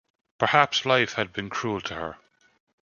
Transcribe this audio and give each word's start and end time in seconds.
Perhaps 0.39 0.83
life 0.83 1.13
had 1.13 1.31
been 1.31 1.51
cruel 1.51 1.79
to 1.81 1.93
her. 1.93 2.17